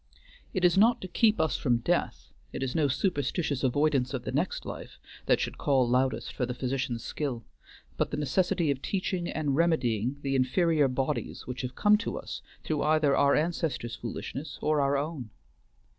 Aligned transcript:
It 0.51 0.65
is 0.65 0.79
not 0.79 0.99
to 1.01 1.07
keep 1.07 1.39
us 1.39 1.57
from 1.57 1.77
death, 1.77 2.31
it 2.51 2.63
is 2.63 2.73
no 2.73 2.87
superstitious 2.87 3.63
avoidance 3.63 4.15
of 4.15 4.23
the 4.23 4.31
next 4.31 4.65
life, 4.65 4.97
that 5.27 5.39
should 5.39 5.59
call 5.59 5.87
loudest 5.87 6.33
for 6.33 6.47
the 6.47 6.55
physician's 6.55 7.03
skill; 7.03 7.45
but 7.97 8.09
the 8.09 8.17
necessity 8.17 8.71
of 8.71 8.81
teaching 8.81 9.29
and 9.29 9.55
remedying 9.55 10.17
the 10.23 10.35
inferior 10.35 10.87
bodies 10.87 11.45
which 11.45 11.61
have 11.61 11.75
come 11.75 11.99
to 11.99 12.17
us 12.17 12.41
through 12.63 12.81
either 12.81 13.15
our 13.15 13.35
ancestors' 13.35 13.95
foolishness 13.95 14.57
or 14.59 14.81
our 14.81 14.97
own. 14.97 15.29